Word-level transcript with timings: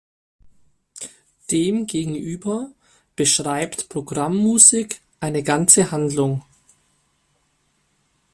Demgegenüber 1.51 2.71
beschreibt 3.15 3.87
Programmmusik 3.89 4.99
eine 5.19 5.43
ganze 5.43 5.91
Handlung. 5.91 6.41